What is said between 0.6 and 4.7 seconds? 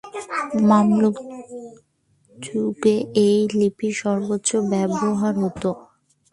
Mamluk যুগে এই লিপির সর্বোচ্চ